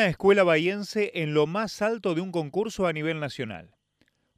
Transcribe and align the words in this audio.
Una 0.00 0.08
escuela 0.08 0.44
bahiense 0.44 1.10
en 1.12 1.34
lo 1.34 1.46
más 1.46 1.82
alto 1.82 2.14
de 2.14 2.22
un 2.22 2.32
concurso 2.32 2.86
a 2.86 2.92
nivel 2.94 3.20
nacional. 3.20 3.76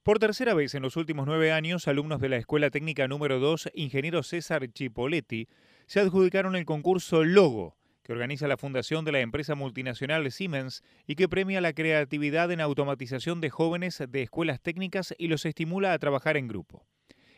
Por 0.02 0.18
tercera 0.18 0.54
vez 0.54 0.74
en 0.74 0.82
los 0.82 0.96
últimos 0.96 1.24
nueve 1.24 1.52
años, 1.52 1.86
alumnos 1.86 2.20
de 2.20 2.28
la 2.28 2.36
Escuela 2.36 2.68
Técnica 2.70 3.06
número 3.06 3.38
2, 3.38 3.70
ingeniero 3.74 4.24
César 4.24 4.66
Chipoletti, 4.72 5.46
se 5.86 6.00
adjudicaron 6.00 6.56
el 6.56 6.64
concurso 6.64 7.22
Logo, 7.22 7.76
que 8.02 8.12
organiza 8.12 8.48
la 8.48 8.56
fundación 8.56 9.04
de 9.04 9.12
la 9.12 9.20
empresa 9.20 9.54
multinacional 9.54 10.32
Siemens 10.32 10.82
y 11.06 11.14
que 11.14 11.28
premia 11.28 11.60
la 11.60 11.74
creatividad 11.74 12.50
en 12.50 12.60
automatización 12.60 13.40
de 13.40 13.50
jóvenes 13.50 14.02
de 14.08 14.22
escuelas 14.22 14.60
técnicas 14.60 15.14
y 15.16 15.28
los 15.28 15.46
estimula 15.46 15.92
a 15.92 15.98
trabajar 16.00 16.36
en 16.36 16.48
grupo. 16.48 16.88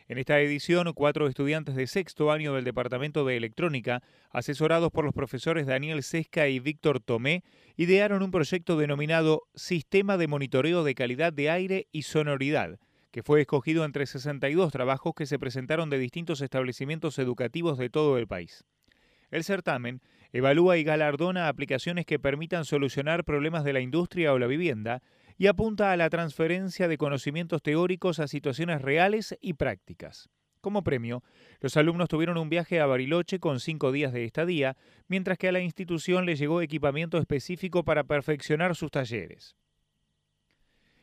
En 0.07 0.19
esta 0.19 0.39
edición, 0.39 0.93
cuatro 0.93 1.27
estudiantes 1.27 1.75
de 1.75 1.87
sexto 1.87 2.31
año 2.31 2.53
del 2.53 2.63
Departamento 2.63 3.25
de 3.25 3.37
Electrónica, 3.37 4.03
asesorados 4.29 4.91
por 4.91 5.03
los 5.03 5.15
profesores 5.15 5.65
Daniel 5.65 6.03
Sesca 6.03 6.47
y 6.47 6.59
Víctor 6.59 6.99
Tomé, 6.99 7.43
idearon 7.75 8.21
un 8.21 8.29
proyecto 8.29 8.77
denominado 8.77 9.47
Sistema 9.55 10.17
de 10.17 10.27
Monitoreo 10.27 10.83
de 10.83 10.93
Calidad 10.93 11.33
de 11.33 11.49
Aire 11.49 11.87
y 11.91 12.03
Sonoridad, 12.03 12.77
que 13.09 13.23
fue 13.23 13.41
escogido 13.41 13.83
entre 13.83 14.05
62 14.05 14.71
trabajos 14.71 15.15
que 15.15 15.25
se 15.25 15.39
presentaron 15.39 15.89
de 15.89 15.97
distintos 15.97 16.39
establecimientos 16.41 17.17
educativos 17.17 17.79
de 17.79 17.89
todo 17.89 18.19
el 18.19 18.27
país. 18.27 18.63
El 19.31 19.43
certamen 19.43 20.01
evalúa 20.31 20.77
y 20.77 20.83
galardona 20.83 21.47
aplicaciones 21.47 22.05
que 22.05 22.19
permitan 22.19 22.65
solucionar 22.65 23.23
problemas 23.23 23.63
de 23.63 23.73
la 23.73 23.79
industria 23.79 24.33
o 24.33 24.37
la 24.37 24.45
vivienda 24.45 25.01
y 25.37 25.47
apunta 25.47 25.91
a 25.91 25.97
la 25.97 26.09
transferencia 26.09 26.87
de 26.87 26.97
conocimientos 26.97 27.61
teóricos 27.61 28.19
a 28.19 28.27
situaciones 28.27 28.81
reales 28.81 29.37
y 29.41 29.53
prácticas. 29.53 30.29
Como 30.61 30.83
premio, 30.83 31.23
los 31.59 31.77
alumnos 31.77 32.09
tuvieron 32.09 32.37
un 32.37 32.49
viaje 32.49 32.79
a 32.79 32.87
Bariloche 32.87 33.39
con 33.39 33.59
cinco 33.59 33.91
días 33.91 34.13
de 34.13 34.25
estadía, 34.25 34.77
mientras 35.07 35.37
que 35.37 35.47
a 35.47 35.51
la 35.51 35.59
institución 35.59 36.25
le 36.25 36.35
llegó 36.35 36.61
equipamiento 36.61 37.19
específico 37.19 37.83
para 37.83 38.03
perfeccionar 38.03 38.75
sus 38.75 38.89
talleres. 38.89 39.55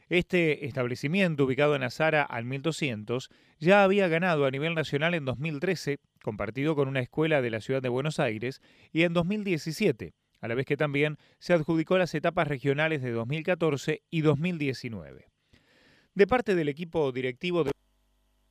Este 0.08 0.66
establecimiento, 0.66 1.44
ubicado 1.44 1.76
en 1.76 1.84
Azara 1.84 2.22
al 2.22 2.44
1200, 2.44 3.30
ya 3.60 3.84
había 3.84 4.08
ganado 4.08 4.44
a 4.46 4.50
nivel 4.50 4.74
nacional 4.74 5.14
en 5.14 5.24
2013, 5.24 6.00
compartido 6.22 6.74
con 6.74 6.88
una 6.88 7.00
escuela 7.00 7.40
de 7.40 7.50
la 7.50 7.60
ciudad 7.60 7.80
de 7.80 7.88
Buenos 7.88 8.18
Aires, 8.18 8.60
y 8.92 9.04
en 9.04 9.14
2017, 9.14 10.12
a 10.42 10.48
la 10.48 10.54
vez 10.54 10.66
que 10.66 10.76
también 10.76 11.16
se 11.38 11.54
adjudicó 11.54 11.96
las 11.96 12.14
etapas 12.14 12.48
regionales 12.48 13.00
de 13.00 13.12
2014 13.12 14.02
y 14.10 14.20
2019. 14.20 15.28
De 16.14 16.26
parte 16.26 16.54
del 16.54 16.68
equipo 16.68 17.10
directivo 17.12 17.64
de 17.64 17.70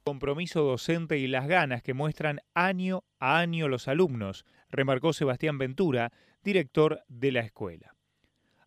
compromiso 0.04 0.64
docente 0.64 1.20
y 1.20 1.28
las 1.28 1.48
ganas 1.48 1.84
que 1.84 1.94
muestran 1.94 2.40
año 2.56 3.04
a 3.20 3.38
año 3.38 3.68
los 3.68 3.88
alumnos, 3.88 4.46
remarcó 4.70 5.14
Sebastián 5.14 5.60
Ventura, 5.60 6.12
director 6.44 7.04
de 7.08 7.32
la 7.32 7.42
escuela. 7.42 7.94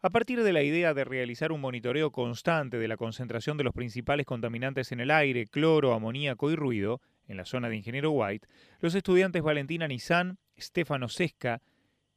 A 0.00 0.10
partir 0.10 0.42
de 0.42 0.52
la 0.52 0.62
idea 0.62 0.92
de 0.92 1.04
realizar 1.04 1.50
un 1.50 1.62
monitoreo 1.62 2.12
constante 2.12 2.76
de 2.76 2.88
la 2.88 2.98
concentración 2.98 3.56
de 3.56 3.64
los 3.64 3.72
principales 3.72 4.26
contaminantes 4.26 4.92
en 4.92 5.00
el 5.00 5.10
aire, 5.10 5.46
cloro, 5.46 5.94
amoníaco 5.94 6.50
y 6.50 6.56
ruido, 6.56 7.00
en 7.26 7.38
la 7.38 7.46
zona 7.46 7.70
de 7.70 7.76
Ingeniero 7.76 8.10
White, 8.10 8.46
los 8.80 8.94
estudiantes 8.94 9.42
Valentina 9.42 9.88
Nizán, 9.88 10.38
Stefano 10.58 11.08
Sesca, 11.08 11.62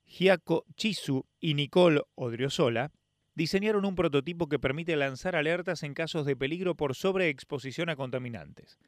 Giaco 0.08 0.66
Chisu 0.75 1.25
y 1.39 1.53
Nicole 1.53 2.02
Odriozola 2.16 2.91
diseñaron 3.36 3.86
un 3.86 3.95
prototipo 3.95 4.47
que 4.47 4.58
permite 4.58 4.95
lanzar 4.95 5.36
alertas 5.36 5.83
en 5.83 5.94
casos 5.94 6.25
de 6.25 6.36
peligro 6.36 6.75
por 6.75 6.95
sobreexposición 6.95 7.89
a 7.89 7.95
contaminantes. 7.95 8.80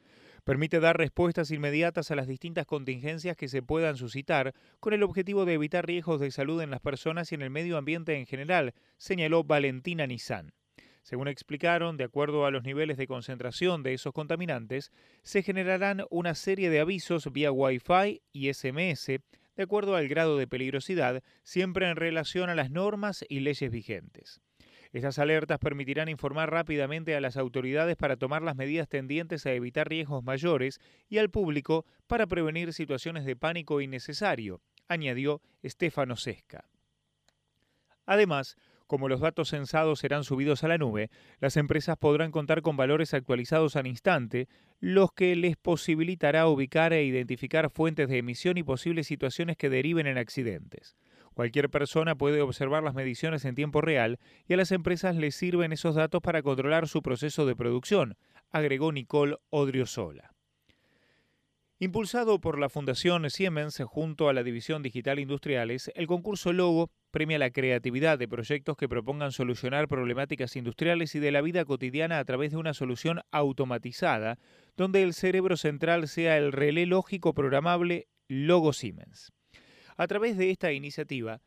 Permite 0.44 0.80
dar 0.80 0.96
respuestas 0.96 1.50
inmediatas 1.50 2.10
a 2.10 2.16
las 2.16 2.26
distintas 2.26 2.66
contingencias 2.66 3.36
que 3.36 3.48
se 3.48 3.62
puedan 3.62 3.96
suscitar 3.96 4.54
con 4.80 4.94
el 4.94 5.02
objetivo 5.02 5.44
de 5.44 5.54
evitar 5.54 5.86
riesgos 5.86 6.20
de 6.20 6.30
salud 6.30 6.62
en 6.62 6.70
las 6.70 6.80
personas 6.80 7.30
y 7.30 7.34
en 7.34 7.42
el 7.42 7.50
medio 7.50 7.76
ambiente 7.76 8.16
en 8.16 8.26
general, 8.26 8.74
señaló 8.96 9.44
Valentina 9.44 10.06
Nizán. 10.06 10.54
Según 11.02 11.28
explicaron, 11.28 11.96
de 11.96 12.04
acuerdo 12.04 12.46
a 12.46 12.50
los 12.50 12.64
niveles 12.64 12.96
de 12.96 13.06
concentración 13.06 13.82
de 13.82 13.92
esos 13.94 14.12
contaminantes, 14.12 14.90
se 15.22 15.42
generarán 15.42 16.04
una 16.10 16.34
serie 16.34 16.70
de 16.70 16.80
avisos 16.80 17.30
vía 17.30 17.52
Wi-Fi 17.52 18.22
y 18.32 18.52
SMS 18.52 19.20
de 19.56 19.62
acuerdo 19.62 19.96
al 19.96 20.08
grado 20.08 20.36
de 20.36 20.46
peligrosidad, 20.46 21.22
siempre 21.42 21.88
en 21.88 21.96
relación 21.96 22.50
a 22.50 22.54
las 22.54 22.70
normas 22.70 23.24
y 23.28 23.40
leyes 23.40 23.70
vigentes. 23.70 24.40
Estas 24.92 25.20
alertas 25.20 25.60
permitirán 25.60 26.08
informar 26.08 26.50
rápidamente 26.50 27.14
a 27.14 27.20
las 27.20 27.36
autoridades 27.36 27.96
para 27.96 28.16
tomar 28.16 28.42
las 28.42 28.56
medidas 28.56 28.88
tendientes 28.88 29.46
a 29.46 29.52
evitar 29.52 29.88
riesgos 29.88 30.24
mayores 30.24 30.80
y 31.08 31.18
al 31.18 31.30
público 31.30 31.86
para 32.08 32.26
prevenir 32.26 32.72
situaciones 32.72 33.24
de 33.24 33.36
pánico 33.36 33.80
innecesario, 33.80 34.60
añadió 34.88 35.40
Stefano 35.64 36.16
Sesca. 36.16 36.68
Además, 38.04 38.56
como 38.90 39.08
los 39.08 39.20
datos 39.20 39.50
censados 39.50 40.00
serán 40.00 40.24
subidos 40.24 40.64
a 40.64 40.68
la 40.68 40.76
nube, 40.76 41.10
las 41.38 41.56
empresas 41.56 41.96
podrán 41.96 42.32
contar 42.32 42.60
con 42.60 42.76
valores 42.76 43.14
actualizados 43.14 43.76
al 43.76 43.86
instante, 43.86 44.48
los 44.80 45.12
que 45.12 45.36
les 45.36 45.56
posibilitará 45.56 46.48
ubicar 46.48 46.92
e 46.92 47.04
identificar 47.04 47.70
fuentes 47.70 48.08
de 48.08 48.18
emisión 48.18 48.58
y 48.58 48.64
posibles 48.64 49.06
situaciones 49.06 49.56
que 49.56 49.70
deriven 49.70 50.08
en 50.08 50.18
accidentes. 50.18 50.96
Cualquier 51.34 51.70
persona 51.70 52.16
puede 52.16 52.42
observar 52.42 52.82
las 52.82 52.96
mediciones 52.96 53.44
en 53.44 53.54
tiempo 53.54 53.80
real 53.80 54.18
y 54.48 54.54
a 54.54 54.56
las 54.56 54.72
empresas 54.72 55.14
les 55.14 55.36
sirven 55.36 55.72
esos 55.72 55.94
datos 55.94 56.20
para 56.20 56.42
controlar 56.42 56.88
su 56.88 57.00
proceso 57.00 57.46
de 57.46 57.54
producción, 57.54 58.16
agregó 58.50 58.90
Nicole 58.90 59.36
Odriozola. 59.50 60.32
Impulsado 61.78 62.40
por 62.40 62.58
la 62.58 62.68
Fundación 62.68 63.30
Siemens 63.30 63.80
junto 63.86 64.28
a 64.28 64.32
la 64.32 64.42
División 64.42 64.82
Digital 64.82 65.20
Industriales, 65.20 65.92
el 65.94 66.08
concurso 66.08 66.52
Logo 66.52 66.90
premia 67.10 67.38
la 67.38 67.50
creatividad 67.50 68.18
de 68.18 68.28
proyectos 68.28 68.76
que 68.76 68.88
propongan 68.88 69.32
solucionar 69.32 69.88
problemáticas 69.88 70.56
industriales 70.56 71.14
y 71.14 71.18
de 71.18 71.32
la 71.32 71.42
vida 71.42 71.64
cotidiana 71.64 72.18
a 72.18 72.24
través 72.24 72.52
de 72.52 72.56
una 72.56 72.74
solución 72.74 73.20
automatizada, 73.30 74.38
donde 74.76 75.02
el 75.02 75.14
cerebro 75.14 75.56
central 75.56 76.08
sea 76.08 76.36
el 76.36 76.52
relé 76.52 76.86
lógico 76.86 77.34
programable 77.34 78.08
Logo 78.28 78.72
Siemens. 78.72 79.32
A 79.96 80.06
través 80.06 80.36
de 80.36 80.50
esta 80.50 80.72
iniciativa, 80.72 81.42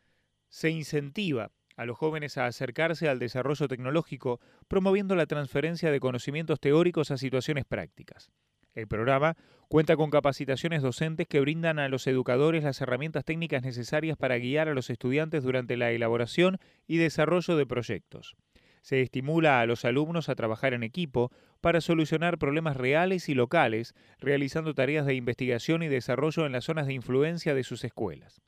se 0.49 0.69
incentiva 0.69 1.51
a 1.75 1.85
los 1.85 1.97
jóvenes 1.97 2.37
a 2.37 2.45
acercarse 2.45 3.09
al 3.09 3.19
desarrollo 3.19 3.67
tecnológico, 3.67 4.39
promoviendo 4.67 5.15
la 5.15 5.25
transferencia 5.25 5.91
de 5.91 5.99
conocimientos 5.99 6.59
teóricos 6.59 7.09
a 7.09 7.17
situaciones 7.17 7.65
prácticas. 7.65 8.31
El 8.73 8.87
programa 8.87 9.37
cuenta 9.67 9.95
con 9.95 10.09
capacitaciones 10.09 10.81
docentes 10.81 11.27
que 11.27 11.39
brindan 11.39 11.77
a 11.77 11.89
los 11.89 12.07
educadores 12.07 12.63
las 12.63 12.81
herramientas 12.81 13.23
técnicas 13.23 13.63
necesarias 13.63 14.17
para 14.17 14.37
guiar 14.37 14.67
a 14.67 14.73
los 14.73 14.89
estudiantes 14.89 15.43
durante 15.43 15.77
la 15.77 15.91
elaboración 15.91 16.57
y 16.87 16.97
desarrollo 16.97 17.55
de 17.55 17.67
proyectos. 17.67 18.35
Se 18.81 19.01
estimula 19.01 19.61
a 19.61 19.65
los 19.65 19.85
alumnos 19.85 20.27
a 20.27 20.35
trabajar 20.35 20.73
en 20.73 20.83
equipo 20.83 21.31
para 21.61 21.81
solucionar 21.81 22.37
problemas 22.37 22.75
reales 22.75 23.29
y 23.29 23.33
locales, 23.33 23.93
realizando 24.19 24.73
tareas 24.73 25.05
de 25.05 25.15
investigación 25.15 25.83
y 25.83 25.87
desarrollo 25.87 26.45
en 26.45 26.51
las 26.51 26.65
zonas 26.65 26.87
de 26.87 26.93
influencia 26.93 27.53
de 27.53 27.63
sus 27.63 27.83
escuelas. 27.85 28.41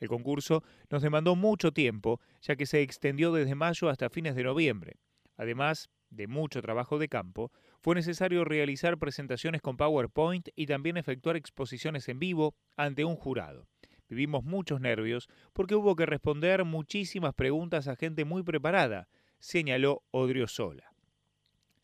El 0.00 0.08
concurso 0.08 0.62
nos 0.88 1.02
demandó 1.02 1.36
mucho 1.36 1.72
tiempo, 1.72 2.20
ya 2.40 2.56
que 2.56 2.66
se 2.66 2.80
extendió 2.80 3.32
desde 3.32 3.54
mayo 3.54 3.90
hasta 3.90 4.08
fines 4.08 4.34
de 4.34 4.44
noviembre. 4.44 4.96
Además 5.36 5.90
de 6.10 6.28
mucho 6.28 6.62
trabajo 6.62 6.98
de 6.98 7.08
campo, 7.08 7.52
fue 7.84 7.94
necesario 7.94 8.46
realizar 8.46 8.96
presentaciones 8.96 9.60
con 9.60 9.76
PowerPoint 9.76 10.48
y 10.56 10.64
también 10.64 10.96
efectuar 10.96 11.36
exposiciones 11.36 12.08
en 12.08 12.18
vivo 12.18 12.54
ante 12.78 13.04
un 13.04 13.14
jurado. 13.14 13.68
Vivimos 14.08 14.42
muchos 14.42 14.80
nervios 14.80 15.28
porque 15.52 15.74
hubo 15.74 15.94
que 15.94 16.06
responder 16.06 16.64
muchísimas 16.64 17.34
preguntas 17.34 17.86
a 17.86 17.94
gente 17.94 18.24
muy 18.24 18.42
preparada, 18.42 19.06
señaló 19.38 20.02
Odriozola. 20.12 20.94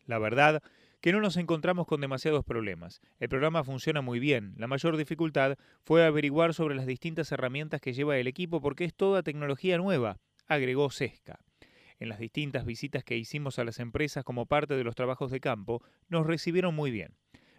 La 0.07 0.17
verdad 0.17 0.63
que 1.01 1.11
no 1.11 1.21
nos 1.21 1.37
encontramos 1.37 1.85
con 1.85 2.01
demasiados 2.01 2.43
problemas. 2.43 2.99
El 3.19 3.29
programa 3.29 3.63
funciona 3.63 4.01
muy 4.01 4.19
bien. 4.19 4.55
La 4.57 4.65
mayor 4.65 4.97
dificultad 4.97 5.55
fue 5.83 6.03
averiguar 6.03 6.55
sobre 6.55 6.73
las 6.73 6.87
distintas 6.87 7.31
herramientas 7.31 7.79
que 7.79 7.93
lleva 7.93 8.17
el 8.17 8.25
equipo 8.25 8.59
porque 8.59 8.85
es 8.85 8.95
toda 8.95 9.21
tecnología 9.21 9.77
nueva, 9.77 10.17
agregó 10.47 10.89
Sesca. 10.89 11.39
En 12.01 12.09
las 12.09 12.17
distintas 12.17 12.65
visitas 12.65 13.03
que 13.03 13.15
hicimos 13.15 13.59
a 13.59 13.63
las 13.63 13.77
empresas 13.77 14.23
como 14.23 14.47
parte 14.47 14.75
de 14.75 14.83
los 14.83 14.95
trabajos 14.95 15.29
de 15.29 15.39
campo, 15.39 15.83
nos 16.09 16.25
recibieron 16.25 16.73
muy 16.73 16.89
bien. 16.89 17.13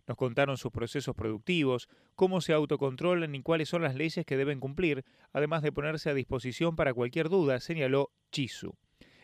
Nos 0.09 0.17
contaron 0.17 0.57
sus 0.57 0.73
procesos 0.73 1.15
productivos, 1.15 1.89
cómo 2.17 2.41
se 2.41 2.53
autocontrolan 2.53 3.37
y 3.37 3.43
cuáles 3.43 3.69
son 3.69 3.83
las 3.83 3.95
leyes 3.95 4.27
que 4.27 4.37
deben 4.37 4.59
cumplir, 4.59 5.05
además 5.33 5.63
de 5.63 5.71
ponerse 5.71 6.11
a 6.11 6.15
disposición 6.15 6.75
para 6.75 6.93
cualquier 6.93 7.29
duda, 7.29 7.61
señaló 7.61 8.11
Chisu. 8.33 8.75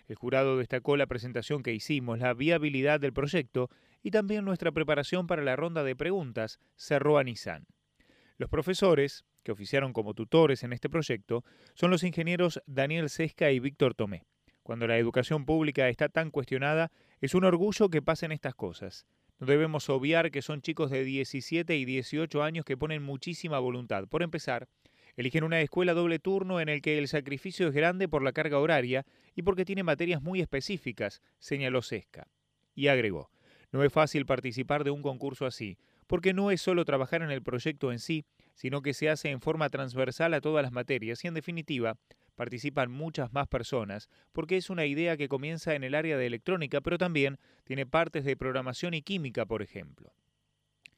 El 0.06 0.14
jurado 0.14 0.56
destacó 0.56 0.96
la 0.96 1.08
presentación 1.08 1.64
que 1.64 1.74
hicimos, 1.74 2.20
la 2.20 2.32
viabilidad 2.32 3.00
del 3.00 3.12
proyecto 3.12 3.70
y 4.04 4.12
también 4.12 4.44
nuestra 4.44 4.70
preparación 4.70 5.26
para 5.26 5.42
la 5.42 5.56
ronda 5.56 5.82
de 5.82 5.96
preguntas, 5.96 6.60
cerró 6.76 7.20
Nissan. 7.24 7.66
Los 8.36 8.48
profesores, 8.48 9.24
que 9.42 9.50
oficiaron 9.50 9.92
como 9.92 10.14
tutores 10.14 10.62
en 10.62 10.72
este 10.72 10.88
proyecto, 10.88 11.42
son 11.74 11.90
los 11.90 12.04
ingenieros 12.04 12.62
Daniel 12.66 13.10
Sesca 13.10 13.50
y 13.50 13.58
Víctor 13.58 13.96
Tomé. 13.96 14.22
Cuando 14.68 14.86
la 14.86 14.98
educación 14.98 15.46
pública 15.46 15.88
está 15.88 16.10
tan 16.10 16.30
cuestionada, 16.30 16.92
es 17.22 17.34
un 17.34 17.44
orgullo 17.44 17.88
que 17.88 18.02
pasen 18.02 18.32
estas 18.32 18.54
cosas. 18.54 19.06
No 19.38 19.46
debemos 19.46 19.88
obviar 19.88 20.30
que 20.30 20.42
son 20.42 20.60
chicos 20.60 20.90
de 20.90 21.04
17 21.04 21.74
y 21.74 21.86
18 21.86 22.42
años 22.42 22.66
que 22.66 22.76
ponen 22.76 23.02
muchísima 23.02 23.58
voluntad. 23.60 24.06
Por 24.08 24.22
empezar, 24.22 24.68
Eligen 25.16 25.42
una 25.42 25.62
escuela 25.62 25.94
doble 25.94 26.18
turno 26.18 26.60
en 26.60 26.68
el 26.68 26.82
que 26.82 26.98
el 26.98 27.08
sacrificio 27.08 27.66
es 27.66 27.72
grande 27.72 28.08
por 28.08 28.22
la 28.22 28.32
carga 28.32 28.58
horaria 28.58 29.06
y 29.34 29.40
porque 29.40 29.64
tiene 29.64 29.82
materias 29.82 30.20
muy 30.20 30.42
específicas, 30.42 31.22
señaló 31.38 31.80
Sesca. 31.80 32.28
Y 32.74 32.88
agregó, 32.88 33.30
no 33.72 33.82
es 33.82 33.90
fácil 33.90 34.26
participar 34.26 34.84
de 34.84 34.90
un 34.90 35.00
concurso 35.00 35.46
así, 35.46 35.78
porque 36.06 36.34
no 36.34 36.50
es 36.50 36.60
solo 36.60 36.84
trabajar 36.84 37.22
en 37.22 37.30
el 37.30 37.42
proyecto 37.42 37.90
en 37.90 38.00
sí, 38.00 38.26
sino 38.54 38.82
que 38.82 38.92
se 38.92 39.08
hace 39.08 39.30
en 39.30 39.40
forma 39.40 39.70
transversal 39.70 40.34
a 40.34 40.42
todas 40.42 40.62
las 40.62 40.72
materias 40.72 41.24
y 41.24 41.28
en 41.28 41.34
definitiva 41.34 41.96
participan 42.38 42.88
muchas 42.88 43.32
más 43.32 43.48
personas, 43.48 44.08
porque 44.32 44.56
es 44.56 44.70
una 44.70 44.86
idea 44.86 45.16
que 45.16 45.26
comienza 45.26 45.74
en 45.74 45.82
el 45.82 45.96
área 45.96 46.16
de 46.16 46.24
electrónica, 46.24 46.80
pero 46.80 46.96
también 46.96 47.36
tiene 47.64 47.84
partes 47.84 48.24
de 48.24 48.36
programación 48.36 48.94
y 48.94 49.02
química, 49.02 49.44
por 49.44 49.60
ejemplo. 49.60 50.12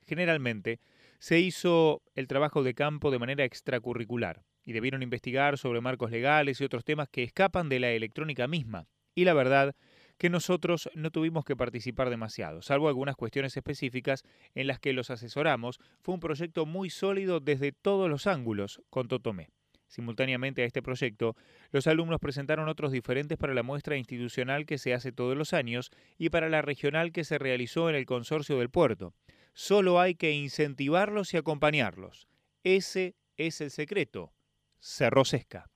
Generalmente, 0.06 0.80
se 1.18 1.40
hizo 1.40 2.02
el 2.14 2.26
trabajo 2.26 2.62
de 2.62 2.74
campo 2.74 3.10
de 3.10 3.18
manera 3.18 3.44
extracurricular 3.44 4.42
y 4.66 4.72
debieron 4.72 5.02
investigar 5.02 5.56
sobre 5.56 5.80
marcos 5.80 6.10
legales 6.10 6.60
y 6.60 6.64
otros 6.64 6.84
temas 6.84 7.08
que 7.08 7.22
escapan 7.22 7.70
de 7.70 7.80
la 7.80 7.90
electrónica 7.90 8.46
misma. 8.46 8.86
Y 9.14 9.24
la 9.24 9.32
verdad 9.32 9.74
que 10.18 10.28
nosotros 10.28 10.90
no 10.94 11.10
tuvimos 11.10 11.46
que 11.46 11.56
participar 11.56 12.10
demasiado, 12.10 12.60
salvo 12.60 12.88
algunas 12.88 13.16
cuestiones 13.16 13.56
específicas 13.56 14.24
en 14.54 14.66
las 14.66 14.78
que 14.78 14.92
los 14.92 15.08
asesoramos. 15.08 15.78
Fue 16.02 16.12
un 16.12 16.20
proyecto 16.20 16.66
muy 16.66 16.90
sólido 16.90 17.40
desde 17.40 17.72
todos 17.72 18.10
los 18.10 18.26
ángulos, 18.26 18.82
contó 18.90 19.20
Tomé. 19.20 19.48
Simultáneamente 19.90 20.62
a 20.62 20.66
este 20.66 20.82
proyecto, 20.82 21.36
los 21.72 21.88
alumnos 21.88 22.20
presentaron 22.20 22.68
otros 22.68 22.92
diferentes 22.92 23.36
para 23.36 23.54
la 23.54 23.64
muestra 23.64 23.96
institucional 23.96 24.64
que 24.64 24.78
se 24.78 24.94
hace 24.94 25.10
todos 25.10 25.36
los 25.36 25.52
años 25.52 25.90
y 26.16 26.30
para 26.30 26.48
la 26.48 26.62
regional 26.62 27.10
que 27.10 27.24
se 27.24 27.38
realizó 27.38 27.90
en 27.90 27.96
el 27.96 28.06
consorcio 28.06 28.58
del 28.58 28.70
puerto. 28.70 29.14
Solo 29.52 30.00
hay 30.00 30.14
que 30.14 30.30
incentivarlos 30.30 31.34
y 31.34 31.38
acompañarlos. 31.38 32.28
Ese 32.62 33.16
es 33.36 33.60
el 33.60 33.72
secreto. 33.72 34.32
Cerró 34.78 35.24
Sesca. 35.24 35.69